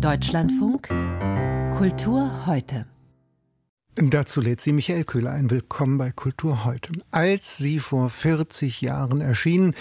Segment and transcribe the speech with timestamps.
[0.00, 0.86] Deutschlandfunk
[1.76, 2.86] Kultur heute.
[3.96, 5.50] Dazu lädt sie Michael Köhler ein.
[5.50, 6.92] Willkommen bei Kultur heute.
[7.10, 9.74] Als sie vor 40 Jahren erschien,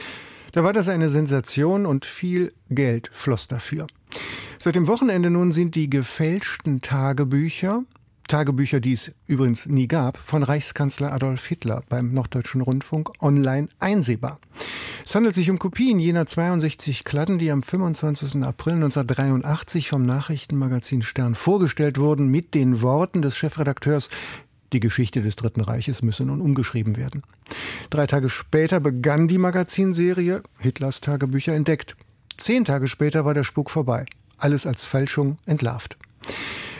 [0.53, 3.85] da war das eine Sensation und viel Geld floss dafür.
[4.57, 7.83] Seit dem Wochenende nun sind die gefälschten Tagebücher
[8.27, 14.39] Tagebücher, die es übrigens nie gab, von Reichskanzler Adolf Hitler beim Norddeutschen Rundfunk online einsehbar.
[15.05, 18.43] Es handelt sich um Kopien jener 62 Kladden, die am 25.
[18.43, 24.09] April 1983 vom Nachrichtenmagazin Stern vorgestellt wurden mit den Worten des Chefredakteurs
[24.73, 27.23] die Geschichte des Dritten Reiches müsse nun umgeschrieben werden.
[27.89, 31.95] Drei Tage später begann die Magazinserie Hitlers Tagebücher entdeckt.
[32.35, 34.05] Zehn Tage später war der Spuk vorbei.
[34.37, 35.97] Alles als Fälschung entlarvt.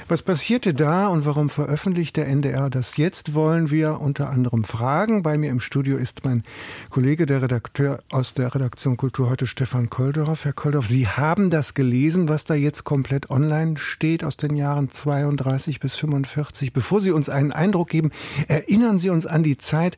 [0.10, 5.22] Was passierte da und warum veröffentlicht der NDR das jetzt, wollen wir unter anderem fragen.
[5.22, 6.44] Bei mir im Studio ist mein
[6.90, 10.46] Kollege, der Redakteur aus der Redaktion Kultur heute, Stefan Koldorf.
[10.46, 14.90] Herr Koldorf, Sie haben das gelesen, was da jetzt komplett online steht aus den Jahren
[14.90, 16.72] 32 bis 45.
[16.72, 18.12] Bevor Sie uns einen Eindruck geben,
[18.48, 19.98] erinnern Sie uns an die Zeit,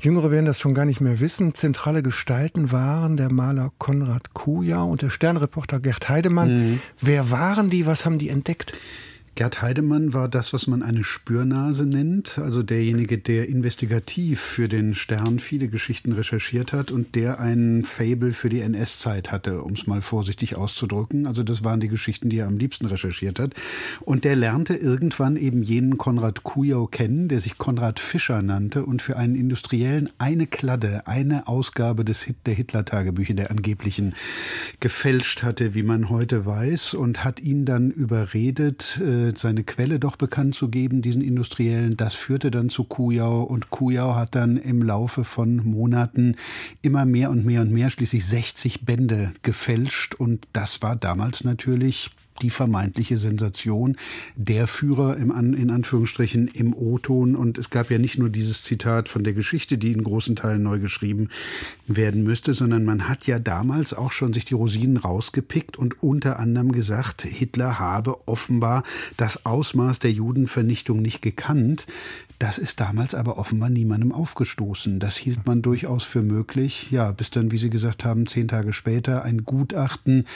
[0.00, 4.90] Jüngere werden das schon gar nicht mehr wissen, zentrale Gestalten waren der Maler Konrad Kujau
[4.90, 6.72] und der Sternreporter Gerd Heidemann.
[6.72, 6.80] Mhm.
[7.00, 8.72] Wer waren die, was haben die entdeckt?
[9.36, 14.94] Gerd Heidemann war das, was man eine Spürnase nennt, also derjenige, der investigativ für den
[14.94, 19.88] Stern viele Geschichten recherchiert hat und der ein Fable für die NS-Zeit hatte, um es
[19.88, 21.26] mal vorsichtig auszudrücken.
[21.26, 23.54] Also das waren die Geschichten, die er am liebsten recherchiert hat.
[24.02, 29.02] Und der lernte irgendwann eben jenen Konrad Kujau kennen, der sich Konrad Fischer nannte und
[29.02, 34.14] für einen Industriellen eine Kladde, eine Ausgabe des Hit der Hitler-Tagebücher, der angeblichen,
[34.78, 40.16] gefälscht hatte, wie man heute weiß, und hat ihn dann überredet, äh, seine Quelle doch
[40.16, 41.96] bekannt zu geben, diesen Industriellen.
[41.96, 46.36] Das führte dann zu Kujau und Kujau hat dann im Laufe von Monaten
[46.82, 52.10] immer mehr und mehr und mehr, schließlich 60 Bände gefälscht und das war damals natürlich
[52.42, 53.96] die vermeintliche Sensation,
[54.36, 57.36] der Führer im An, in Anführungsstrichen im O-Ton.
[57.36, 60.62] Und es gab ja nicht nur dieses Zitat von der Geschichte, die in großen Teilen
[60.62, 61.28] neu geschrieben
[61.86, 66.38] werden müsste, sondern man hat ja damals auch schon sich die Rosinen rausgepickt und unter
[66.38, 68.82] anderem gesagt, Hitler habe offenbar
[69.16, 71.86] das Ausmaß der Judenvernichtung nicht gekannt.
[72.44, 75.00] Das ist damals aber offenbar niemandem aufgestoßen.
[75.00, 76.90] Das hielt man durchaus für möglich.
[76.90, 80.26] Ja, bis dann, wie Sie gesagt haben, zehn Tage später ein Gutachten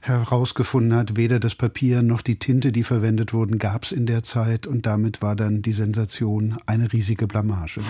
[0.00, 4.22] herausgefunden hat, weder das Papier noch die Tinte, die verwendet wurden, gab es in der
[4.22, 4.66] Zeit.
[4.66, 7.80] Und damit war dann die Sensation eine riesige Blamage.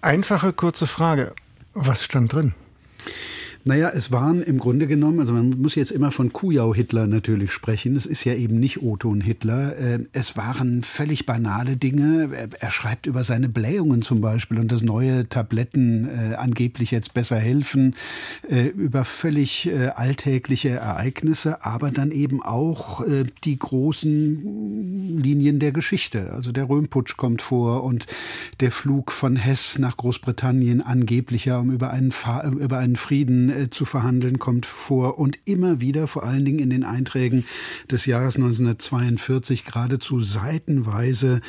[0.00, 1.34] Einfache, kurze Frage.
[1.74, 2.52] Was stand drin?
[3.64, 7.94] Naja, es waren im Grunde genommen, also man muss jetzt immer von Kujau-Hitler natürlich sprechen.
[7.94, 9.76] Es ist ja eben nicht Otto und Hitler.
[9.78, 12.28] Äh, es waren völlig banale Dinge.
[12.58, 17.36] Er schreibt über seine Blähungen zum Beispiel und dass neue Tabletten äh, angeblich jetzt besser
[17.36, 17.94] helfen,
[18.50, 23.04] äh, über völlig äh, alltägliche Ereignisse, aber dann eben auch
[23.44, 26.32] die großen Linien der Geschichte.
[26.32, 28.06] Also der Röhmputsch kommt vor und
[28.60, 33.70] der Flug von Hess nach Großbritannien angeblicher, um über einen, Fa über einen Frieden äh,
[33.70, 37.44] zu verhandeln kommt vor und immer wieder, vor allen Dingen in den Einträgen
[37.90, 41.40] des Jahres 1942, geradezu seitenweise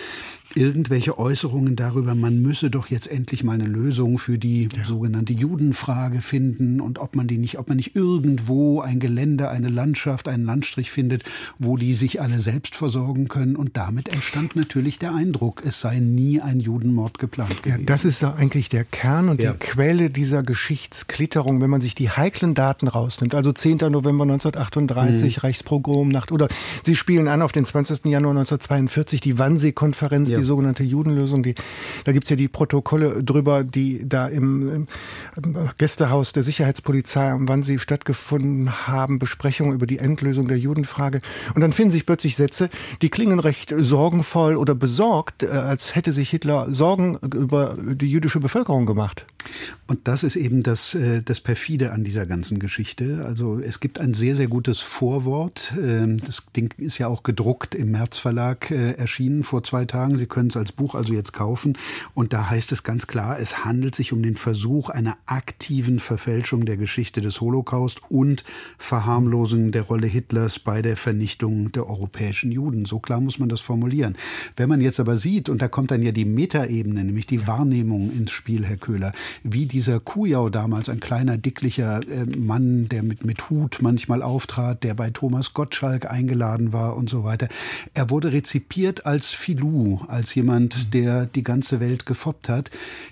[0.55, 4.83] irgendwelche Äußerungen darüber, man müsse doch jetzt endlich mal eine Lösung für die ja.
[4.83, 9.69] sogenannte Judenfrage finden und ob man die nicht, ob man nicht irgendwo ein Gelände, eine
[9.69, 11.23] Landschaft, einen Landstrich findet,
[11.59, 13.55] wo die sich alle selbst versorgen können.
[13.55, 17.81] Und damit entstand natürlich der Eindruck, es sei nie ein Judenmord geplant gewesen.
[17.81, 19.53] Ja, das ist da eigentlich der Kern und ja.
[19.53, 23.35] die Quelle dieser Geschichtsklitterung, wenn man sich die heiklen Daten rausnimmt.
[23.35, 23.77] Also 10.
[23.77, 25.41] November 1938, mhm.
[25.41, 26.47] Reichspogromnacht oder
[26.83, 28.05] Sie spielen an auf den 20.
[28.05, 31.41] Januar 1942, die Wannsee-Konferenz, ja die sogenannte Judenlösung.
[31.41, 31.55] Die,
[32.03, 34.87] da gibt's ja die Protokolle drüber, die da im,
[35.35, 41.21] im Gästehaus der Sicherheitspolizei, wann sie stattgefunden haben, Besprechungen über die Endlösung der Judenfrage.
[41.55, 42.69] Und dann finden sich plötzlich Sätze,
[43.01, 48.39] die klingen recht sorgenvoll oder besorgt, äh, als hätte sich Hitler Sorgen über die jüdische
[48.39, 49.25] Bevölkerung gemacht.
[49.87, 53.23] Und das ist eben das, äh, das perfide an dieser ganzen Geschichte.
[53.25, 55.73] Also es gibt ein sehr, sehr gutes Vorwort.
[55.81, 60.17] Ähm, das Ding ist ja auch gedruckt im März Verlag äh, erschienen vor zwei Tagen.
[60.17, 61.77] Sie können es als Buch also jetzt kaufen.
[62.15, 66.65] Und da heißt es ganz klar, es handelt sich um den Versuch einer aktiven Verfälschung
[66.65, 68.43] der Geschichte des Holocaust und
[68.79, 72.85] Verharmlosung der Rolle Hitlers bei der Vernichtung der europäischen Juden.
[72.85, 74.17] So klar muss man das formulieren.
[74.57, 78.11] Wenn man jetzt aber sieht, und da kommt dann ja die Metaebene, nämlich die Wahrnehmung
[78.11, 79.13] ins Spiel, Herr Köhler,
[79.43, 84.83] wie dieser Kujau damals, ein kleiner, dicklicher äh, Mann, der mit, mit Hut manchmal auftrat,
[84.83, 87.49] der bei Thomas Gottschalk eingeladen war und so weiter.
[87.93, 92.71] Er wurde rezipiert als Filou, als jemand, der die ganze Welt gefoppt hat.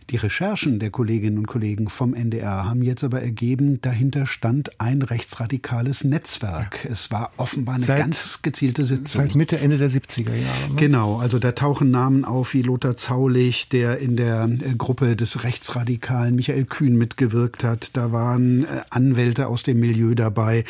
[0.09, 5.01] Die Recherchen der Kolleginnen und Kollegen vom NDR haben jetzt aber ergeben, dahinter stand ein
[5.01, 6.85] rechtsradikales Netzwerk.
[6.85, 9.21] Es war offenbar eine seit, ganz gezielte Sitzung.
[9.21, 10.69] Seit Mitte, Ende der 70er Jahre.
[10.69, 10.75] Ne?
[10.75, 15.43] Genau, also da tauchen Namen auf wie Lothar Zaulich, der in der äh, Gruppe des
[15.43, 17.95] Rechtsradikalen Michael Kühn mitgewirkt hat.
[17.95, 20.65] Da waren äh, Anwälte aus dem Milieu dabei.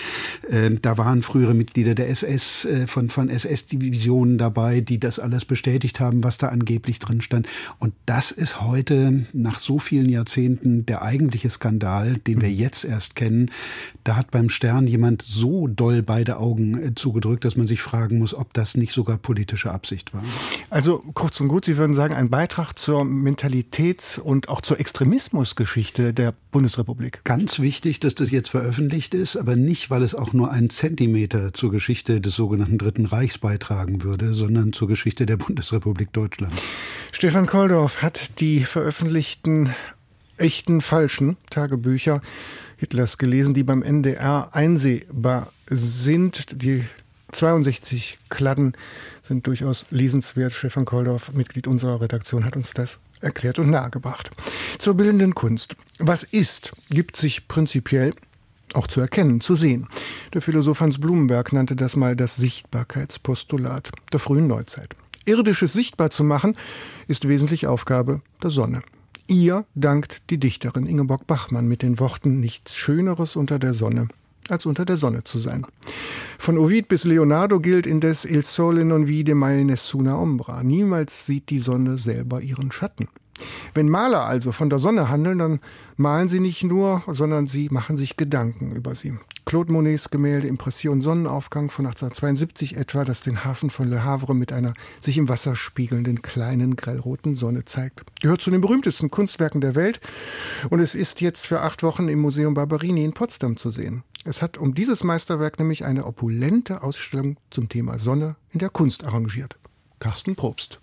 [0.50, 5.46] Ähm, da waren frühere Mitglieder der SS, äh, von, von SS-Divisionen dabei, die das alles
[5.46, 7.48] bestätigt haben, was da angeblich drin stand.
[7.80, 12.56] Und das ist heute nach so vielen Jahrzehnten der eigentliche Skandal, den wir mhm.
[12.56, 13.52] jetzt erst kennen.
[14.04, 18.20] Da hat beim Stern jemand so doll beide Augen äh, zugedrückt, dass man sich fragen
[18.20, 20.24] muss, ob das nicht sogar politische Absicht war.
[20.70, 26.14] Also kurz und gut, Sie würden sagen, ein Beitrag zur Mentalitäts- und auch zur Extremismusgeschichte
[26.14, 27.22] der Bundesrepublik.
[27.24, 31.54] Ganz wichtig, dass das jetzt veröffentlicht ist, aber nicht, weil es auch nur einen Zentimeter
[31.54, 36.54] zur Geschichte des sogenannten Dritten Reichs beitragen würde, sondern zur Geschichte der Bundesrepublik Deutschland.
[37.12, 39.74] Stefan Koldorf hat die veröffentlichten
[40.38, 42.22] echten falschen Tagebücher
[42.78, 46.62] Hitlers gelesen, die beim NDR einsehbar sind.
[46.64, 46.84] Die
[47.32, 48.74] 62 Kladden
[49.22, 50.52] sind durchaus lesenswert.
[50.52, 54.32] Stefan Koldorf, Mitglied unserer Redaktion, hat uns das erklärt und nahegebracht.
[54.80, 55.76] Zur bildenden Kunst.
[56.00, 58.14] Was ist, gibt sich prinzipiell
[58.74, 59.88] auch zu erkennen, zu sehen.
[60.34, 64.96] Der Philosoph Hans Blumenberg nannte das mal das Sichtbarkeitspostulat der frühen Neuzeit.
[65.26, 66.58] Irdisches sichtbar zu machen,
[67.08, 68.82] ist wesentlich Aufgabe der Sonne.
[69.28, 74.08] Ihr dankt die Dichterin Ingeborg Bachmann mit den Worten Nichts Schöneres unter der Sonne
[74.50, 75.66] als unter der Sonne zu sein.
[76.38, 80.64] Von Ovid bis Leonardo gilt indes Il sole non vide mai nessuna ombra.
[80.64, 83.08] Niemals sieht die Sonne selber ihren Schatten.
[83.74, 85.60] Wenn Maler also von der Sonne handeln, dann
[85.98, 89.14] malen sie nicht nur, sondern sie machen sich Gedanken über sie.
[89.46, 94.54] Claude Monets Gemälde Impression Sonnenaufgang von 1872 etwa, das den Hafen von Le Havre mit
[94.54, 99.76] einer sich im Wasser spiegelnden kleinen grellroten Sonne zeigt, gehört zu den berühmtesten Kunstwerken der
[99.76, 100.00] Welt
[100.70, 104.04] und es ist jetzt für acht Wochen im Museum Barberini in Potsdam zu sehen.
[104.24, 109.04] Es hat um dieses Meisterwerk nämlich eine opulente Ausstellung zum Thema Sonne in der Kunst
[109.04, 109.58] arrangiert.
[110.00, 110.80] Carsten Probst.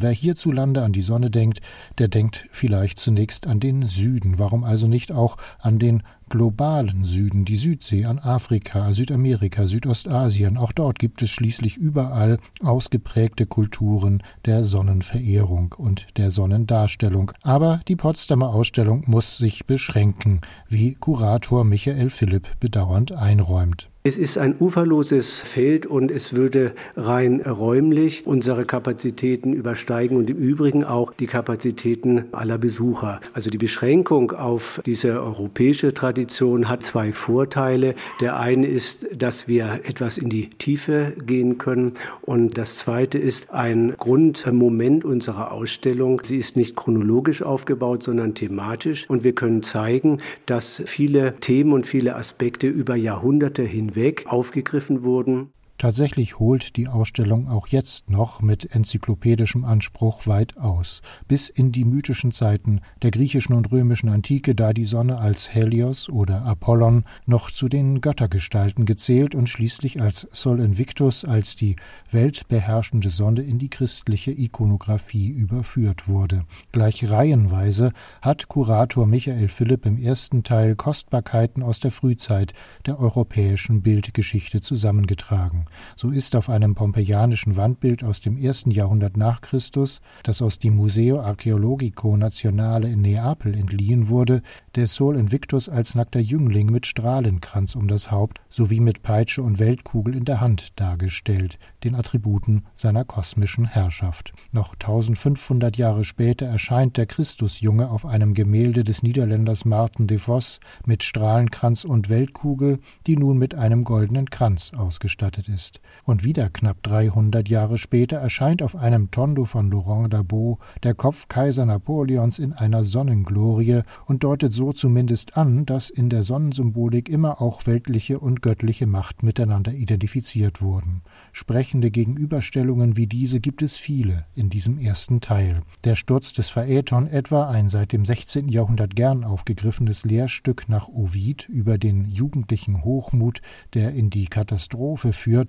[0.00, 1.60] Wer hierzulande an die Sonne denkt,
[1.98, 4.38] der denkt vielleicht zunächst an den Süden.
[4.38, 10.56] Warum also nicht auch an den globalen Süden, die Südsee, an Afrika, Südamerika, Südostasien.
[10.56, 17.32] Auch dort gibt es schließlich überall ausgeprägte Kulturen der Sonnenverehrung und der Sonnendarstellung.
[17.42, 23.88] Aber die Potsdamer Ausstellung muss sich beschränken, wie Kurator Michael Philipp bedauernd einräumt.
[24.08, 30.38] Es ist ein uferloses Feld und es würde rein räumlich unsere Kapazitäten übersteigen und im
[30.38, 33.20] Übrigen auch die Kapazitäten aller Besucher.
[33.34, 37.94] Also die Beschränkung auf diese europäische Tradition hat zwei Vorteile.
[38.22, 43.50] Der eine ist, dass wir etwas in die Tiefe gehen können und das zweite ist
[43.50, 46.22] ein Grundmoment unserer Ausstellung.
[46.24, 51.86] Sie ist nicht chronologisch aufgebaut, sondern thematisch und wir können zeigen, dass viele Themen und
[51.86, 55.52] viele Aspekte über Jahrhunderte hinweg hinweg aufgegriffen wurden.
[55.78, 61.84] Tatsächlich holt die Ausstellung auch jetzt noch mit enzyklopädischem Anspruch weit aus, bis in die
[61.84, 67.52] mythischen Zeiten der griechischen und römischen Antike, da die Sonne als Helios oder Apollon noch
[67.52, 71.76] zu den Göttergestalten gezählt und schließlich als Sol Invictus als die
[72.10, 76.44] weltbeherrschende Sonne in die christliche Ikonographie überführt wurde.
[76.72, 82.52] Gleich reihenweise hat Kurator Michael Philipp im ersten Teil Kostbarkeiten aus der Frühzeit
[82.84, 85.66] der europäischen Bildgeschichte zusammengetragen.
[85.96, 90.76] So ist auf einem pompeianischen Wandbild aus dem ersten Jahrhundert nach Christus, das aus dem
[90.76, 94.42] Museo Archeologico Nazionale in Neapel entliehen wurde,
[94.74, 99.58] der Sol Invictus als nackter Jüngling mit Strahlenkranz um das Haupt sowie mit Peitsche und
[99.58, 104.32] Weltkugel in der Hand dargestellt, den Attributen seiner kosmischen Herrschaft.
[104.52, 110.60] Noch 1500 Jahre später erscheint der Christusjunge auf einem Gemälde des Niederländers Martin de Vos
[110.86, 115.57] mit Strahlenkranz und Weltkugel, die nun mit einem goldenen Kranz ausgestattet ist.
[116.04, 121.28] Und wieder knapp 300 Jahre später erscheint auf einem Tondo von Laurent Dabo der Kopf
[121.28, 127.42] Kaiser Napoleons in einer Sonnenglorie und deutet so zumindest an, dass in der Sonnensymbolik immer
[127.42, 131.02] auch weltliche und göttliche Macht miteinander identifiziert wurden.
[131.32, 135.62] Sprechende Gegenüberstellungen wie diese gibt es viele in diesem ersten Teil.
[135.84, 138.48] Der Sturz des Phaeton etwa, ein seit dem 16.
[138.48, 143.40] Jahrhundert gern aufgegriffenes Lehrstück nach Ovid über den jugendlichen Hochmut,
[143.74, 145.47] der in die Katastrophe führt,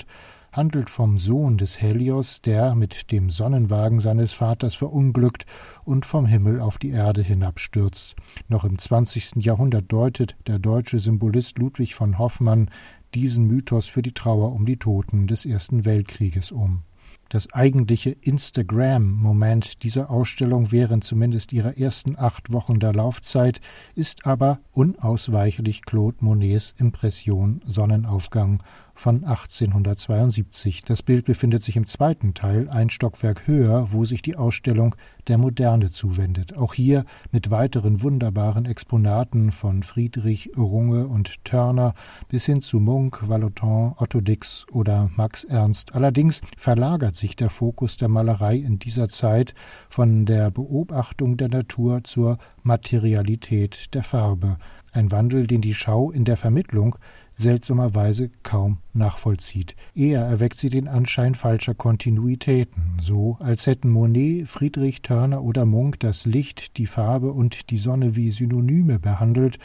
[0.52, 5.46] handelt vom Sohn des Helios, der mit dem Sonnenwagen seines Vaters verunglückt
[5.84, 8.16] und vom Himmel auf die Erde hinabstürzt.
[8.48, 9.36] Noch im 20.
[9.38, 12.70] Jahrhundert deutet der deutsche Symbolist Ludwig von Hoffmann
[13.14, 16.84] diesen Mythos für die Trauer um die Toten des Ersten Weltkrieges um.
[17.30, 23.62] Das eigentliche Instagram-Moment dieser Ausstellung während zumindest ihrer ersten acht Wochen der Laufzeit
[23.94, 28.64] ist aber unausweichlich Claude Monets Impression Sonnenaufgang
[29.00, 30.84] von 1872.
[30.84, 34.96] Das Bild befindet sich im zweiten Teil, ein Stockwerk höher, wo sich die Ausstellung
[35.30, 36.58] der Moderne zuwendet.
[36.58, 41.94] Auch hier mit weiteren wunderbaren Exponaten von Friedrich, Runge und Turner
[42.28, 45.96] bis hin zu Munk, Vallotton, Otto Dix oder Max Ernst.
[45.96, 49.54] Allerdings verlagert sich der Fokus der Malerei in dieser Zeit
[49.88, 54.58] von der Beobachtung der Natur zur Materialität der Farbe.
[54.92, 56.98] Ein Wandel, den die Schau in der Vermittlung
[57.40, 59.76] seltsamerweise kaum nachvollzieht.
[59.96, 66.00] Eher erweckt sie den Anschein falscher Kontinuitäten, so als hätten Monet, Friedrich, Turner oder Munk
[66.02, 69.58] das Licht, die Farbe und die Sonne wie Synonyme behandelt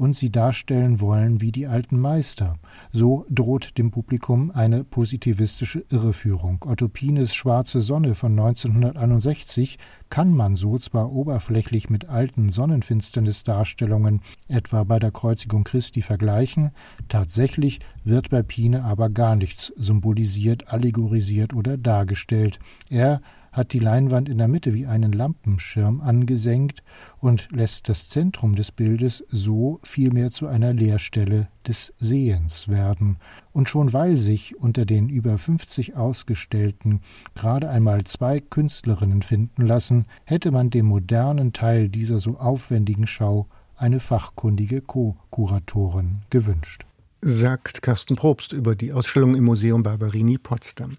[0.00, 2.56] und sie darstellen wollen wie die alten Meister.
[2.90, 6.64] So droht dem Publikum eine positivistische Irreführung.
[6.66, 9.76] Otto Pines Schwarze Sonne von 1961
[10.08, 16.70] kann man so zwar oberflächlich mit alten Sonnenfinsternisdarstellungen, etwa bei der Kreuzigung Christi, vergleichen,
[17.10, 22.58] tatsächlich wird bei Pine aber gar nichts symbolisiert, allegorisiert oder dargestellt.
[22.88, 23.20] Er
[23.52, 26.82] hat die Leinwand in der Mitte wie einen Lampenschirm angesenkt
[27.18, 33.18] und lässt das Zentrum des Bildes so vielmehr zu einer Leerstelle des Sehens werden.
[33.52, 37.00] Und schon weil sich unter den über 50 Ausgestellten
[37.34, 43.48] gerade einmal zwei Künstlerinnen finden lassen, hätte man dem modernen Teil dieser so aufwendigen Schau
[43.76, 46.84] eine fachkundige Co-Kuratorin gewünscht.
[47.22, 50.96] Sagt Carsten Probst über die Ausstellung im Museum Barberini Potsdam.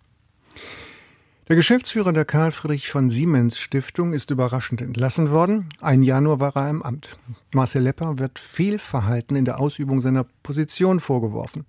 [1.51, 5.67] Der Geschäftsführer der Karl Friedrich von Siemens Stiftung ist überraschend entlassen worden.
[5.81, 7.17] Ein Januar war er im Amt.
[7.53, 11.65] Marcel Lepper wird Fehlverhalten in der Ausübung seiner Position vorgeworfen.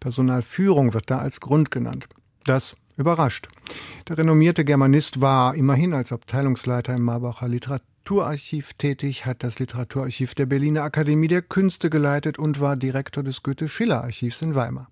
[0.00, 2.08] Personalführung wird da als Grund genannt.
[2.44, 3.48] Das überrascht.
[4.08, 10.46] Der renommierte Germanist war immerhin als Abteilungsleiter im Marbacher Literaturarchiv tätig, hat das Literaturarchiv der
[10.46, 14.88] Berliner Akademie der Künste geleitet und war Direktor des Goethe-Schiller-Archivs in Weimar.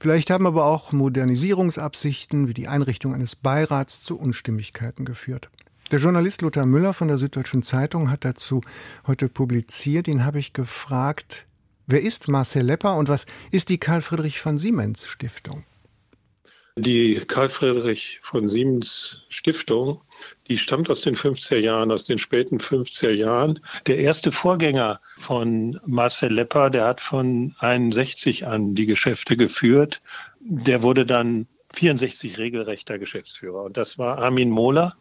[0.00, 5.50] Vielleicht haben aber auch Modernisierungsabsichten wie die Einrichtung eines Beirats zu Unstimmigkeiten geführt.
[5.90, 8.62] Der Journalist Lothar Müller von der Süddeutschen Zeitung hat dazu
[9.06, 10.08] heute publiziert.
[10.08, 11.46] Ihn habe ich gefragt,
[11.86, 15.64] wer ist Marcel Lepper und was ist die Karl Friedrich von Siemens Stiftung?
[16.80, 20.00] Die Karl Friedrich von Siemens Stiftung
[20.48, 23.60] die stammt aus den 50er Jahren, aus den späten 50er Jahren.
[23.86, 30.02] Der erste Vorgänger von Marcel Lepper, der hat von 61 an die Geschäfte geführt.
[30.40, 33.62] Der wurde dann 64 regelrechter Geschäftsführer.
[33.62, 34.96] Und das war Armin Mohler.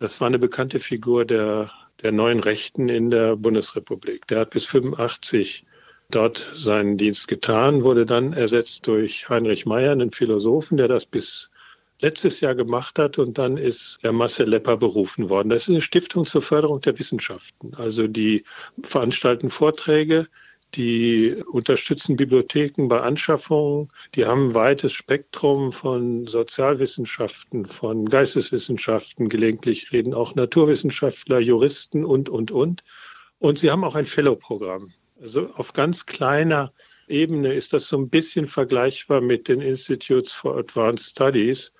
[0.00, 1.70] Das war eine bekannte Figur der,
[2.02, 4.26] der neuen Rechten in der Bundesrepublik.
[4.28, 5.66] Der hat bis 85
[6.10, 11.50] dort seinen Dienst getan, wurde dann ersetzt durch Heinrich Meyer, einen Philosophen, der das bis
[12.00, 15.50] letztes Jahr gemacht hat und dann ist der Marcel Lepper berufen worden.
[15.50, 17.74] Das ist eine Stiftung zur Förderung der Wissenschaften.
[17.74, 18.44] Also die
[18.82, 20.28] veranstalten Vorträge,
[20.74, 23.90] die unterstützen Bibliotheken bei Anschaffungen.
[24.14, 29.28] Die haben ein weites Spektrum von Sozialwissenschaften, von Geisteswissenschaften.
[29.28, 32.82] Gelegentlich reden auch Naturwissenschaftler, Juristen und, und, und.
[33.38, 34.92] Und sie haben auch ein Fellow-Programm.
[35.20, 36.72] Also auf ganz kleiner
[37.08, 41.72] Ebene ist das so ein bisschen vergleichbar mit den Institutes for Advanced Studies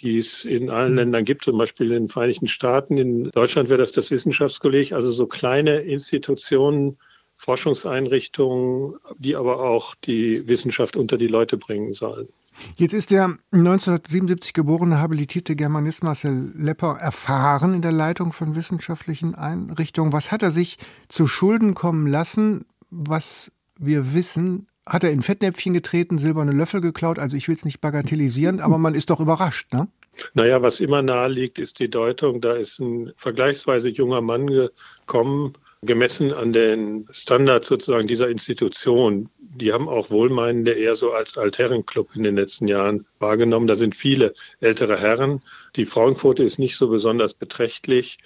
[0.00, 0.98] die es in allen mhm.
[0.98, 2.98] Ländern gibt, zum Beispiel in den Vereinigten Staaten.
[2.98, 6.98] In Deutschland wäre das das Wissenschaftskolleg, also so kleine Institutionen,
[7.36, 12.28] Forschungseinrichtungen, die aber auch die Wissenschaft unter die Leute bringen sollen.
[12.76, 19.34] Jetzt ist der 1977 geborene habilitierte Germanist Marcel Lepper erfahren in der Leitung von wissenschaftlichen
[19.34, 20.12] Einrichtungen.
[20.12, 25.72] Was hat er sich zu Schulden kommen lassen, was wir wissen, hat er in Fettnäpfchen
[25.72, 27.18] getreten, silberne Löffel geklaut.
[27.18, 29.88] Also ich will es nicht bagatellisieren, aber man ist doch überrascht, ne?
[30.34, 32.40] Naja, was immer nahe liegt, ist die Deutung.
[32.40, 39.28] Da ist ein vergleichsweise junger Mann gekommen, gemessen an den Standards sozusagen dieser Institution.
[39.38, 43.66] Die haben auch Wohlmeinende eher so als Altherrenclub in den letzten Jahren wahrgenommen.
[43.66, 45.42] Da sind viele ältere Herren.
[45.74, 48.18] Die Frauenquote ist nicht so besonders beträchtlich.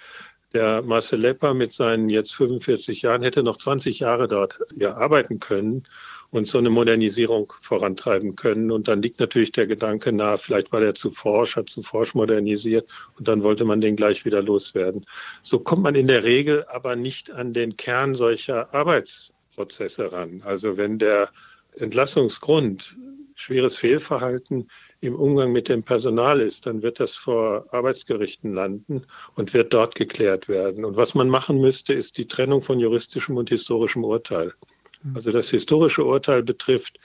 [0.54, 5.40] Der Marcel Lepper mit seinen jetzt 45 Jahren hätte noch 20 Jahre dort ja, arbeiten
[5.40, 5.84] können
[6.30, 8.70] und so eine Modernisierung vorantreiben können.
[8.70, 12.14] Und dann liegt natürlich der Gedanke nahe, vielleicht war der zu forsch, hat zu forsch
[12.14, 12.88] modernisiert
[13.18, 15.04] und dann wollte man den gleich wieder loswerden.
[15.42, 20.42] So kommt man in der Regel aber nicht an den Kern solcher Arbeitsprozesse ran.
[20.44, 21.30] Also wenn der
[21.76, 22.96] Entlassungsgrund
[23.38, 24.68] schweres Fehlverhalten
[25.00, 29.94] im Umgang mit dem Personal ist, dann wird das vor Arbeitsgerichten landen und wird dort
[29.94, 30.84] geklärt werden.
[30.84, 34.54] Und was man machen müsste, ist die Trennung von juristischem und historischem Urteil.
[35.02, 35.16] Mhm.
[35.16, 36.98] Also das historische Urteil betrifft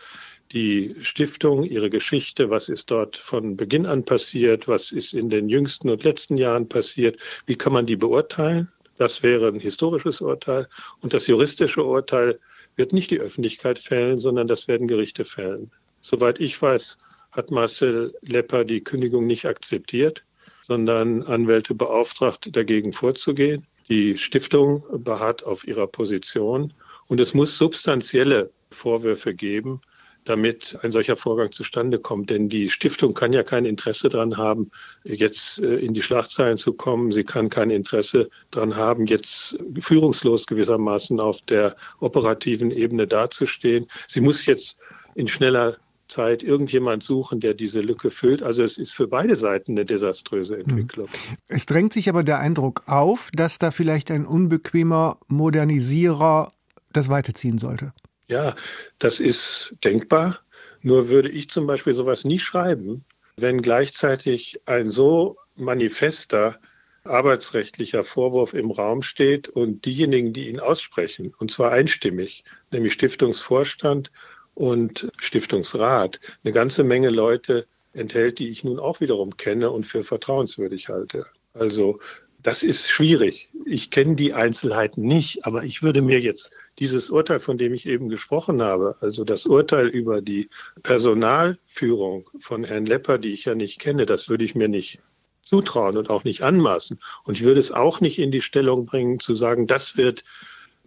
[0.51, 5.49] die Stiftung, ihre Geschichte, was ist dort von Beginn an passiert, was ist in den
[5.49, 8.71] jüngsten und letzten Jahren passiert, wie kann man die beurteilen.
[8.97, 10.67] Das wäre ein historisches Urteil.
[11.01, 12.39] Und das juristische Urteil
[12.75, 15.71] wird nicht die Öffentlichkeit fällen, sondern das werden Gerichte fällen.
[16.03, 16.98] Soweit ich weiß,
[17.31, 20.24] hat Marcel Lepper die Kündigung nicht akzeptiert,
[20.62, 23.65] sondern Anwälte beauftragt, dagegen vorzugehen.
[23.89, 26.74] Die Stiftung beharrt auf ihrer Position
[27.07, 29.81] und es muss substanzielle Vorwürfe geben,
[30.24, 32.29] damit ein solcher Vorgang zustande kommt.
[32.29, 34.72] Denn die Stiftung kann ja kein Interesse daran haben,
[35.03, 37.12] jetzt äh, in die Schlagzeilen zu kommen.
[37.12, 43.88] Sie kann kein Interesse daran haben, jetzt führungslos gewissermaßen auf der operativen Ebene dazustehen.
[44.07, 44.79] Sie muss jetzt
[45.15, 45.77] in schneller
[46.13, 48.43] Zeit irgendjemand suchen, der diese Lücke füllt.
[48.43, 51.08] Also es ist für beide Seiten eine desaströse Entwicklung.
[51.48, 56.53] Es drängt sich aber der Eindruck auf, dass da vielleicht ein unbequemer Modernisierer
[56.91, 57.93] das weiterziehen sollte.
[58.27, 58.55] Ja,
[59.00, 60.39] das ist denkbar.
[60.82, 63.03] Nur würde ich zum Beispiel sowas nie schreiben,
[63.38, 66.60] wenn gleichzeitig ein so manifester
[67.05, 74.12] arbeitsrechtlicher Vorwurf im Raum steht und diejenigen, die ihn aussprechen, und zwar einstimmig, nämlich Stiftungsvorstand
[74.55, 80.03] und Stiftungsrat, eine ganze Menge Leute enthält, die ich nun auch wiederum kenne und für
[80.03, 81.25] vertrauenswürdig halte.
[81.53, 82.00] Also
[82.41, 83.50] das ist schwierig.
[83.65, 87.86] Ich kenne die Einzelheiten nicht, aber ich würde mir jetzt dieses Urteil, von dem ich
[87.86, 90.50] eben gesprochen habe, also das Urteil über die
[90.81, 95.00] Personalführung von Herrn Lepper, die ich ja nicht kenne, das würde ich mir nicht
[95.41, 97.00] zutrauen und auch nicht anmaßen.
[97.24, 100.24] Und ich würde es auch nicht in die Stellung bringen, zu sagen, das wird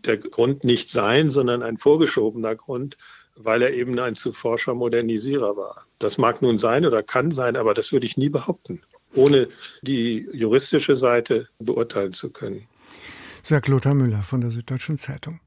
[0.05, 2.99] der Grund nicht sein, sondern ein vorgeschobener Grund,
[3.37, 5.87] weil er eben ein zu forscher Modernisierer war.
[5.99, 8.83] Das mag nun sein oder kann sein, aber das würde ich nie behaupten
[9.17, 9.49] ohne
[9.83, 12.67] die juristische Seite beurteilen zu können.
[13.43, 15.41] Sagt Lothar Müller von der Süddeutschen Zeitung.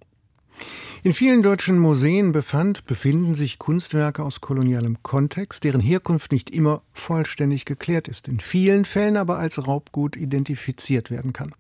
[1.02, 6.82] In vielen deutschen Museen befand, befinden sich Kunstwerke aus kolonialem Kontext, deren Herkunft nicht immer
[6.92, 11.54] vollständig geklärt ist, in vielen Fällen aber als Raubgut identifiziert werden kann.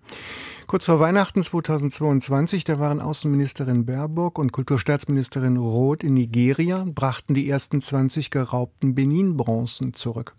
[0.68, 7.50] Kurz vor Weihnachten 2022, da waren Außenministerin Baerbock und Kulturstaatsministerin Roth in Nigeria, brachten die
[7.50, 10.36] ersten 20 geraubten Benin-Bronzen zurück.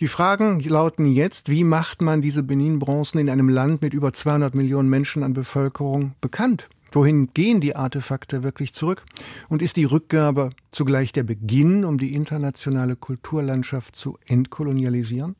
[0.00, 4.56] Die Fragen lauten jetzt, wie macht man diese Benin-Bronzen in einem Land mit über 200
[4.56, 6.68] Millionen Menschen an Bevölkerung bekannt?
[6.92, 9.04] Wohin gehen die Artefakte wirklich zurück?
[9.48, 15.36] Und ist die Rückgabe zugleich der Beginn, um die internationale Kulturlandschaft zu entkolonialisieren?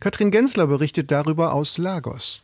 [0.00, 2.42] Katrin Gensler berichtet darüber aus Lagos.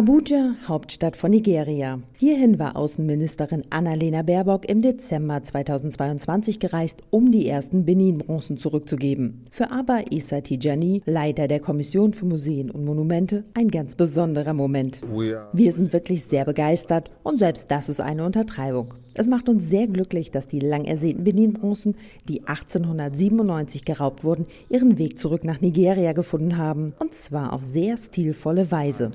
[0.00, 2.00] Abuja, Hauptstadt von Nigeria.
[2.16, 9.44] Hierhin war Außenministerin Annalena Baerbock im Dezember 2022 gereist, um die ersten Benin-Bronzen zurückzugeben.
[9.50, 15.02] Für Abba Issa Tijani, Leiter der Kommission für Museen und Monumente, ein ganz besonderer Moment.
[15.52, 18.94] Wir sind wirklich sehr begeistert und selbst das ist eine Untertreibung.
[19.20, 21.94] Es macht uns sehr glücklich, dass die lang ersehnten Benin-Bronzen,
[22.26, 26.94] die 1897 geraubt wurden, ihren Weg zurück nach Nigeria gefunden haben.
[26.98, 29.10] Und zwar auf sehr stilvolle Weise.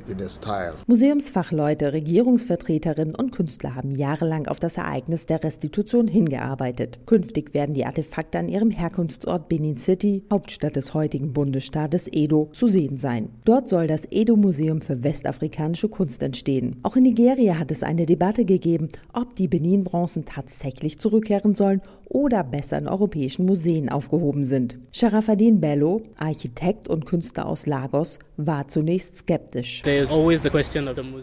[0.86, 7.00] Museumsfachleute, Regierungsvertreterinnen und Künstler haben jahrelang auf das Ereignis der Restitution hingearbeitet.
[7.08, 12.68] Künftig werden die Artefakte an ihrem Herkunftsort Benin City, Hauptstadt des heutigen Bundesstaates Edo, zu
[12.68, 13.30] sehen sein.
[13.44, 16.76] Dort soll das Edo-Museum für westafrikanische Kunst entstehen.
[16.84, 21.81] Auch in Nigeria hat es eine Debatte gegeben, ob die Benin Bronzen tatsächlich zurückkehren sollen
[22.06, 24.78] oder besser in europäischen Museen aufgehoben sind.
[24.91, 29.82] Sharafadin Bello, Architekt und Künstler aus Lagos, war zunächst skeptisch.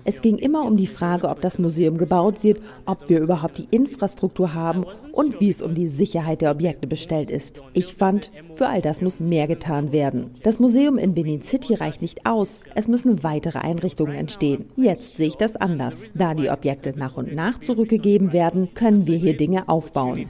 [0.05, 3.69] Es ging immer um die Frage, ob das Museum gebaut wird, ob wir überhaupt die
[3.71, 7.63] Infrastruktur haben und wie es um die Sicherheit der Objekte bestellt ist.
[7.75, 10.31] Ich fand, für all das muss mehr getan werden.
[10.43, 12.61] Das Museum in Benin City reicht nicht aus.
[12.75, 14.67] Es müssen weitere Einrichtungen entstehen.
[14.77, 16.11] Jetzt sehe ich das anders.
[16.15, 20.27] Da die Objekte nach und nach zurückgegeben werden, können wir hier Dinge aufbauen.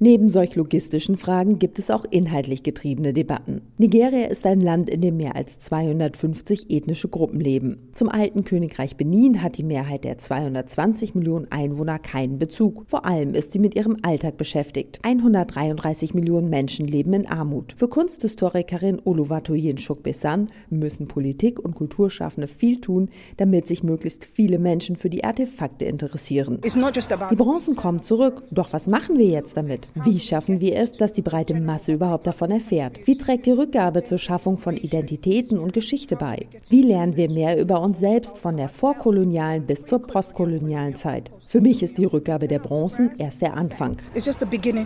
[0.00, 3.62] Neben solch logistischen Fragen gibt es auch inhaltlich getriebene Debatten.
[3.78, 7.90] Nigeria ist ein Land, in dem mehr als 250 ethnische Gruppen leben.
[7.94, 12.84] Zum alten Königreich Benin hat die Mehrheit der 220 Millionen Einwohner keinen Bezug.
[12.86, 14.98] Vor allem ist sie mit ihrem Alltag beschäftigt.
[15.02, 17.74] 133 Millionen Menschen leben in Armut.
[17.76, 24.96] Für Kunsthistorikerin Oluwatoyin Shukbesan müssen Politik und Kulturschaffende viel tun, damit sich möglichst viele Menschen
[24.96, 26.60] für die Artefakte interessieren.
[26.62, 29.88] Die Bronzen kommen zurück, doch was machen wir jetzt damit?
[30.04, 33.06] Wie schaffen wir es, dass die breite Masse überhaupt davon erfährt?
[33.06, 36.40] Wie trägt die Rückgabe zur Schaffung von Identität Identitäten und Geschichte bei?
[36.68, 41.30] Wie lernen wir mehr über uns selbst von der vorkolonialen bis zur postkolonialen Zeit?
[41.52, 43.98] Für mich ist die Rückgabe der Bronzen erst der Anfang.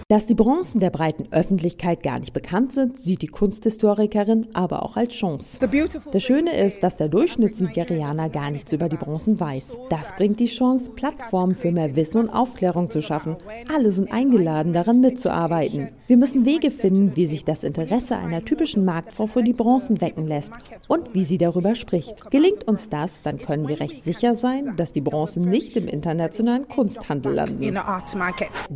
[0.08, 4.96] Dass die Bronzen der breiten Öffentlichkeit gar nicht bekannt sind, sieht die Kunsthistorikerin aber auch
[4.96, 5.60] als Chance.
[6.10, 9.76] Das Schöne ist, dass der Durchschnittsnigerianer gar nichts über die Bronzen weiß.
[9.90, 13.36] Das bringt die Chance, Plattformen für mehr Wissen und Aufklärung zu schaffen.
[13.72, 15.90] Alle sind eingeladen, daran mitzuarbeiten.
[16.08, 20.28] Wir müssen Wege finden, wie sich das Interesse einer typischen Marktfrau für die Bronzen wecken
[20.28, 20.52] lässt
[20.86, 22.30] und wie sie darüber spricht.
[22.30, 26.68] Gelingt uns das, dann können wir recht sicher sein, dass die Bronzen nicht im internationalen
[26.68, 27.76] Kunsthandel landen.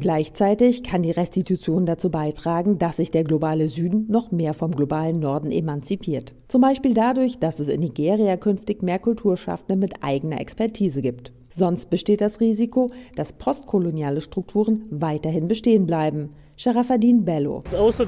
[0.01, 5.21] Gleichzeitig kann die Restitution dazu beitragen, dass sich der globale Süden noch mehr vom globalen
[5.21, 6.35] Norden emanzipiert.
[6.49, 11.33] Zum Beispiel dadurch, dass es in Nigeria künftig mehr Kulturschaffende mit eigener Expertise gibt.
[11.49, 16.31] Sonst besteht das Risiko, dass postkoloniale Strukturen weiterhin bestehen bleiben.
[16.61, 17.65] Sharafadin Bello.
[17.73, 18.05] Also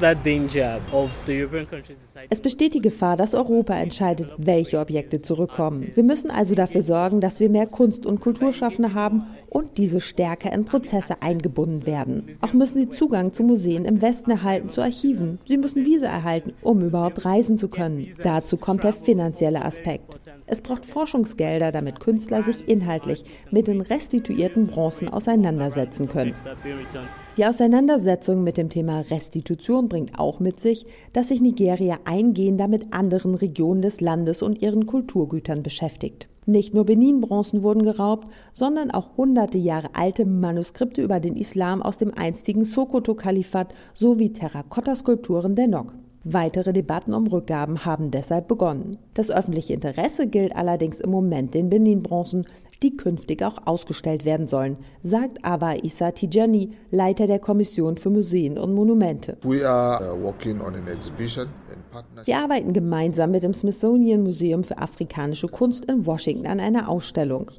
[2.29, 5.91] es besteht die Gefahr, dass Europa entscheidet, welche Objekte zurückkommen.
[5.95, 10.53] Wir müssen also dafür sorgen, dass wir mehr Kunst- und Kulturschaffende haben und diese stärker
[10.53, 12.25] in Prozesse eingebunden werden.
[12.43, 15.39] Auch müssen sie Zugang zu Museen im Westen erhalten, zu Archiven.
[15.49, 18.07] Sie müssen Visa erhalten, um überhaupt reisen zu können.
[18.23, 20.21] Dazu kommt der finanzielle Aspekt.
[20.47, 26.35] Es braucht Forschungsgelder, damit Künstler sich inhaltlich mit den restituierten Bronzen auseinandersetzen können.
[27.39, 32.93] Die Auseinandersetzung mit dem Thema Restitution bringt auch mit sich, dass sich Nigeria eingehender mit
[32.93, 36.29] anderen Regionen des Landes und ihren Kulturgütern beschäftigt.
[36.45, 41.97] Nicht nur Benin-Bronzen wurden geraubt, sondern auch hunderte Jahre alte Manuskripte über den Islam aus
[41.97, 45.95] dem einstigen Sokoto-Kalifat sowie Terrakotta-Skulpturen der Nok.
[46.25, 48.99] Weitere Debatten um Rückgaben haben deshalb begonnen.
[49.15, 52.45] Das öffentliche Interesse gilt allerdings im Moment den Benin-Bronzen,
[52.83, 58.59] die künftig auch ausgestellt werden sollen, sagt aber Issa Tijani, Leiter der Kommission für Museen
[58.59, 59.37] und Monumente.
[59.45, 59.51] Uh,
[62.25, 67.51] Wir arbeiten gemeinsam mit dem Smithsonian Museum für afrikanische Kunst in Washington an einer Ausstellung.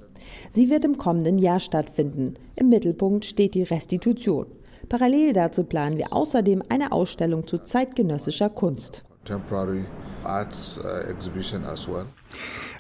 [0.50, 2.36] Sie wird im kommenden Jahr stattfinden.
[2.56, 4.48] Im Mittelpunkt steht die Restitution.
[4.90, 9.04] Parallel dazu planen wir außerdem eine Ausstellung zu zeitgenössischer Kunst.
[9.26, 9.84] Temporary
[10.24, 12.06] Arts uh, Exhibition as well.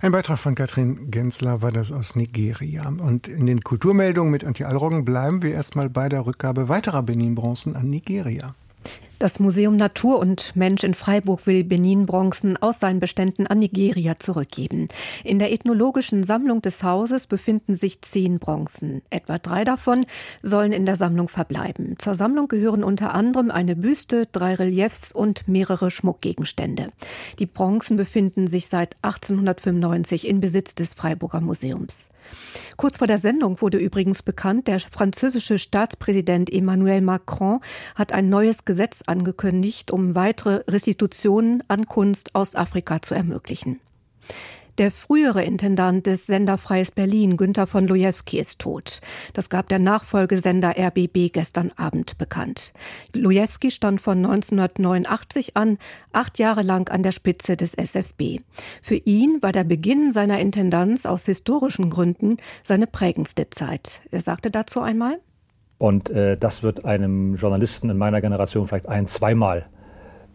[0.01, 2.87] Ein Beitrag von Katrin Gensler war das aus Nigeria.
[2.87, 7.75] Und in den Kulturmeldungen mit Antje Allroggen bleiben wir erstmal bei der Rückgabe weiterer Benin-Bronzen
[7.75, 8.55] an Nigeria.
[9.23, 14.89] Das Museum Natur und Mensch in Freiburg will Benin-Bronzen aus seinen Beständen an Nigeria zurückgeben.
[15.23, 19.01] In der ethnologischen Sammlung des Hauses befinden sich zehn Bronzen.
[19.11, 20.05] Etwa drei davon
[20.41, 21.95] sollen in der Sammlung verbleiben.
[21.99, 26.89] Zur Sammlung gehören unter anderem eine Büste, drei Reliefs und mehrere Schmuckgegenstände.
[27.39, 32.09] Die Bronzen befinden sich seit 1895 in Besitz des Freiburger Museums.
[32.77, 37.59] Kurz vor der Sendung wurde übrigens bekannt, der französische Staatspräsident Emmanuel Macron
[37.95, 43.79] hat ein neues Gesetz angekündigt, um weitere Restitutionen an Kunst aus Afrika zu ermöglichen.
[44.79, 49.01] Der frühere Intendant des Senderfreies Berlin, Günther von Lojewski, ist tot.
[49.33, 52.73] Das gab der Nachfolgesender RBB gestern Abend bekannt.
[53.13, 55.77] Lojewski stand von 1989 an,
[56.11, 58.39] acht Jahre lang an der Spitze des SFB.
[58.81, 64.01] Für ihn war der Beginn seiner Intendanz aus historischen Gründen seine prägendste Zeit.
[64.09, 65.19] Er sagte dazu einmal,
[65.77, 69.65] und äh, das wird einem Journalisten in meiner Generation vielleicht ein, zweimal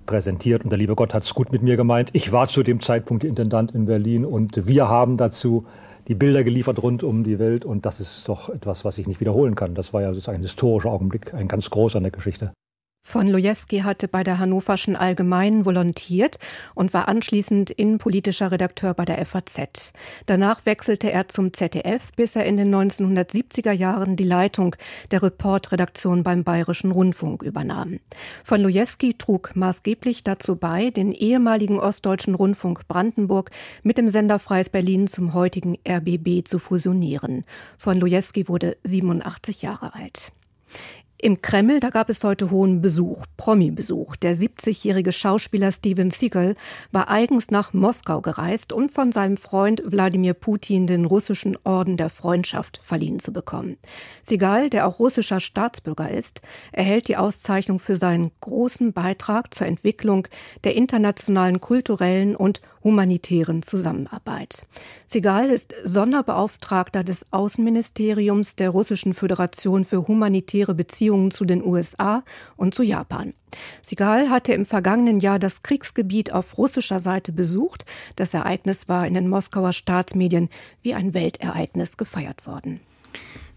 [0.08, 0.64] präsentiert.
[0.64, 2.10] Und der liebe Gott hat es gut mit mir gemeint.
[2.14, 5.66] Ich war zu dem Zeitpunkt Intendant in Berlin und wir haben dazu
[6.08, 7.64] die Bilder geliefert rund um die Welt.
[7.64, 9.74] Und das ist doch etwas, was ich nicht wiederholen kann.
[9.74, 12.52] Das war ja sozusagen ein historischer Augenblick, ein ganz großer in der Geschichte
[13.08, 16.38] von Lojewski hatte bei der Hannoverschen Allgemeinen volontiert
[16.74, 19.94] und war anschließend innenpolitischer Redakteur bei der FAZ.
[20.26, 24.76] Danach wechselte er zum ZDF, bis er in den 1970er Jahren die Leitung
[25.10, 28.00] der Reportredaktion beim Bayerischen Rundfunk übernahm.
[28.44, 33.50] Von Lojewski trug maßgeblich dazu bei, den ehemaligen Ostdeutschen Rundfunk Brandenburg
[33.82, 37.44] mit dem Sender Freies Berlin zum heutigen RBB zu fusionieren.
[37.78, 40.30] Von Lojewski wurde 87 Jahre alt.
[41.20, 44.14] Im Kreml, da gab es heute hohen Besuch, Promi-Besuch.
[44.14, 46.54] Der 70-jährige Schauspieler Steven Seagal
[46.92, 52.08] war eigens nach Moskau gereist, um von seinem Freund Wladimir Putin den russischen Orden der
[52.08, 53.78] Freundschaft verliehen zu bekommen.
[54.22, 60.28] Seagal, der auch russischer Staatsbürger ist, erhält die Auszeichnung für seinen großen Beitrag zur Entwicklung
[60.62, 64.66] der internationalen kulturellen und humanitären Zusammenarbeit.
[65.06, 72.22] Segal ist Sonderbeauftragter des Außenministeriums der Russischen Föderation für humanitäre Beziehungen zu den USA
[72.56, 73.34] und zu Japan.
[73.82, 77.84] Sigal hatte im vergangenen Jahr das Kriegsgebiet auf russischer Seite besucht.
[78.16, 80.48] Das Ereignis war in den Moskauer Staatsmedien
[80.82, 82.80] wie ein Weltereignis gefeiert worden.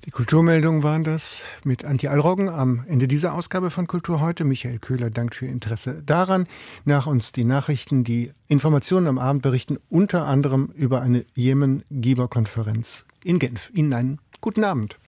[0.05, 4.45] Die Kulturmeldungen waren das mit Antje Allroggen am Ende dieser Ausgabe von Kultur heute.
[4.45, 6.47] Michael Köhler dankt für Ihr Interesse daran.
[6.85, 13.37] Nach uns die Nachrichten, die Informationen am Abend berichten unter anderem über eine Jemen-Geber-Konferenz in
[13.37, 13.69] Genf.
[13.75, 14.97] Ihnen einen guten Abend.